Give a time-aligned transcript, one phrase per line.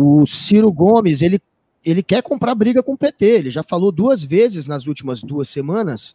[0.00, 1.42] O Ciro Gomes, ele,
[1.84, 3.24] ele quer comprar briga com o PT.
[3.24, 6.14] Ele já falou duas vezes nas últimas duas semanas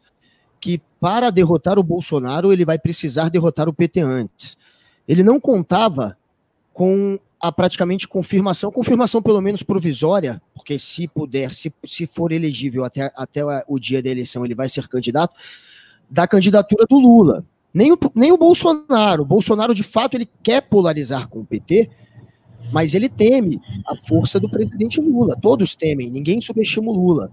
[0.57, 4.57] que para derrotar o Bolsonaro, ele vai precisar derrotar o PT antes.
[5.05, 6.17] Ele não contava
[6.71, 12.85] com a praticamente confirmação, confirmação pelo menos provisória, porque se puder, se, se for elegível
[12.85, 15.35] até, até o dia da eleição, ele vai ser candidato,
[16.09, 17.43] da candidatura do Lula.
[17.73, 19.23] Nem o, nem o Bolsonaro.
[19.23, 21.89] O Bolsonaro, de fato, ele quer polarizar com o PT,
[22.71, 25.37] mas ele teme a força do presidente Lula.
[25.39, 27.31] Todos temem, ninguém subestima o Lula.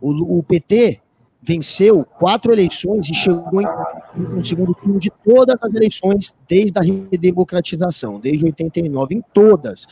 [0.00, 1.00] O, o PT
[1.42, 3.66] venceu quatro eleições e chegou em,
[4.14, 9.86] no segundo turno de todas as eleições desde a redemocratização, desde 89, em todas.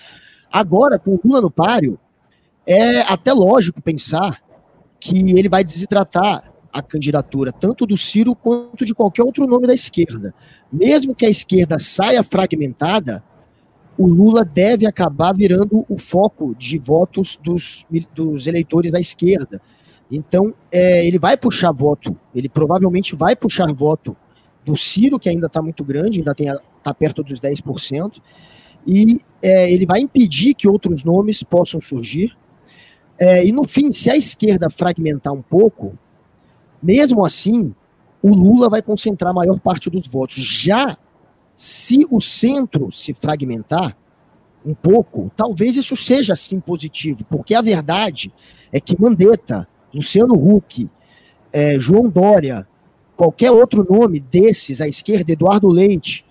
[0.51, 1.99] Agora, com o Lula no páreo,
[2.67, 4.43] é até lógico pensar
[5.01, 9.73] que ele vai desidratar a candidatura tanto do Ciro quanto de qualquer outro nome da
[9.73, 10.35] esquerda.
[10.71, 13.23] Mesmo que a esquerda saia fragmentada,
[13.99, 19.61] o Lula deve acabar virando o foco de votos dos, dos eleitores da esquerda.
[20.11, 24.17] Então, é, ele vai puxar voto, ele provavelmente vai puxar voto
[24.65, 28.23] do Ciro, que ainda está muito grande, ainda está perto dos 10%,
[28.87, 32.37] e é, ele vai impedir que outros nomes possam surgir.
[33.19, 35.99] É, e no fim, se a esquerda fragmentar um pouco,
[36.81, 37.75] mesmo assim,
[38.23, 40.37] o Lula vai concentrar a maior parte dos votos.
[40.37, 40.97] Já
[41.59, 43.97] se o centro se fragmentar
[44.65, 48.33] um pouco, talvez isso seja sim positivo, porque a verdade
[48.73, 50.89] é que Mandetta, Luciano Huck,
[51.53, 52.65] é, João Dória,
[53.17, 56.25] qualquer outro nome desses à esquerda, Eduardo Leite,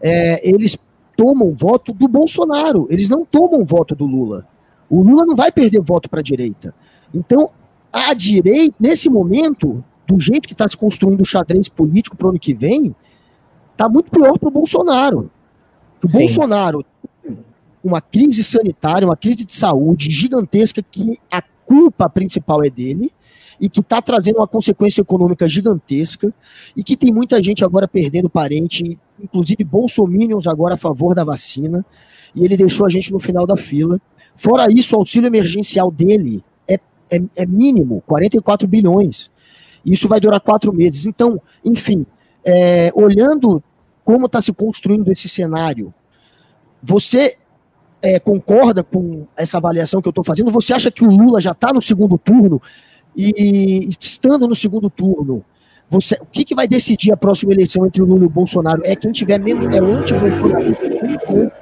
[0.00, 0.78] é, eles
[1.14, 4.48] tomam voto do Bolsonaro, eles não tomam voto do Lula.
[4.88, 6.74] O Lula não vai perder voto para a direita.
[7.14, 7.50] Então,
[7.92, 12.30] a direita, nesse momento, do jeito que está se construindo o xadrez político para o
[12.30, 12.94] ano que vem,
[13.80, 15.30] está muito pior para o Bolsonaro.
[16.04, 16.18] O Sim.
[16.18, 16.84] Bolsonaro
[17.82, 23.10] uma crise sanitária, uma crise de saúde gigantesca que a culpa principal é dele
[23.58, 26.32] e que está trazendo uma consequência econômica gigantesca
[26.76, 31.84] e que tem muita gente agora perdendo parente, inclusive bolsominions agora a favor da vacina,
[32.34, 33.98] e ele deixou a gente no final da fila.
[34.36, 36.74] Fora isso, o auxílio emergencial dele é,
[37.10, 39.30] é, é mínimo, 44 bilhões.
[39.84, 41.06] Isso vai durar quatro meses.
[41.06, 42.04] Então, enfim,
[42.44, 43.62] é, olhando
[44.10, 45.94] como está se construindo esse cenário,
[46.82, 47.36] você
[48.02, 50.50] é, concorda com essa avaliação que eu estou fazendo?
[50.50, 52.60] Você acha que o Lula já está no segundo turno?
[53.16, 55.44] E estando no segundo turno,
[55.88, 58.82] você, o que, que vai decidir a próxima eleição entre o Lula e o Bolsonaro?
[58.84, 61.52] É quem tiver menos, é o anti-bolsonarista,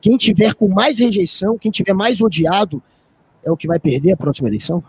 [0.00, 2.82] quem tiver com mais rejeição, quem tiver mais odiado,
[3.44, 4.82] é o que vai perder a próxima eleição?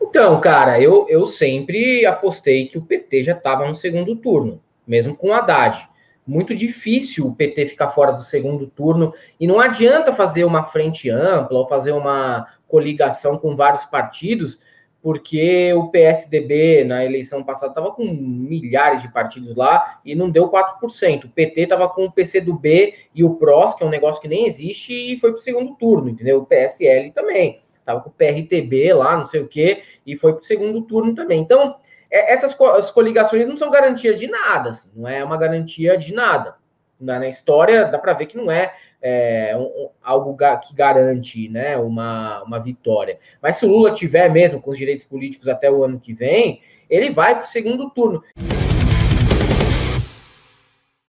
[0.00, 5.14] Então, cara, eu, eu sempre apostei que o PT já estava no segundo turno, mesmo
[5.14, 5.88] com o Haddad
[6.28, 11.08] muito difícil o PT ficar fora do segundo turno e não adianta fazer uma frente
[11.08, 14.60] ampla ou fazer uma coligação com vários partidos,
[15.00, 20.50] porque o PSDB na eleição passada estava com milhares de partidos lá e não deu
[20.50, 21.24] 4%.
[21.24, 24.46] O PT estava com o PCdoB e o PROS, que é um negócio que nem
[24.46, 26.40] existe, e foi para o segundo turno, entendeu?
[26.40, 27.62] O PSL também.
[27.72, 31.14] Estava com o PRTB lá, não sei o quê, e foi para o segundo turno
[31.14, 31.40] também.
[31.40, 31.76] Então,
[32.10, 35.96] é, essas co as coligações não são garantias de nada, assim, não é uma garantia
[35.96, 36.56] de nada.
[37.00, 41.48] Na, na história dá para ver que não é, é um, algo ga que garante
[41.48, 43.18] né, uma, uma vitória.
[43.40, 46.60] Mas se o Lula tiver mesmo com os direitos políticos até o ano que vem,
[46.90, 48.22] ele vai para o segundo turno.